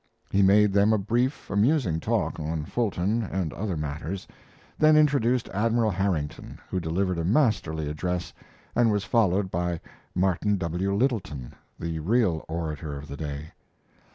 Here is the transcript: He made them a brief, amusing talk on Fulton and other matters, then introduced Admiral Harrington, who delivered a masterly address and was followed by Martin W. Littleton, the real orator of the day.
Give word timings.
He 0.31 0.41
made 0.41 0.73
them 0.73 0.93
a 0.93 0.97
brief, 0.97 1.51
amusing 1.51 1.99
talk 1.99 2.39
on 2.39 2.65
Fulton 2.65 3.21
and 3.21 3.53
other 3.53 3.77
matters, 3.77 4.27
then 4.79 4.97
introduced 4.97 5.47
Admiral 5.49 5.91
Harrington, 5.91 6.57
who 6.71 6.79
delivered 6.79 7.19
a 7.19 7.23
masterly 7.23 7.87
address 7.87 8.33
and 8.75 8.91
was 8.91 9.03
followed 9.03 9.51
by 9.51 9.79
Martin 10.15 10.57
W. 10.57 10.91
Littleton, 10.95 11.53
the 11.77 11.99
real 11.99 12.43
orator 12.47 12.97
of 12.97 13.07
the 13.09 13.15
day. 13.15 13.51